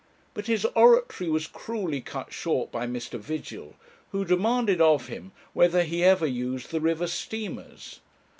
But 0.33 0.47
his 0.47 0.65
oratory 0.73 1.29
was 1.29 1.45
cruelly 1.45 2.01
cut 2.01 2.33
short 2.33 2.71
by 2.71 2.87
Mr. 2.87 3.19
Vigil, 3.19 3.75
who 4.11 4.25
demanded 4.25 4.81
of 4.81 5.05
him 5.09 5.31
whether 5.53 5.83
he 5.83 6.03
ever 6.03 6.25
used 6.25 6.71
the 6.71 6.81
river 6.81 7.05
steamers. 7.05 7.99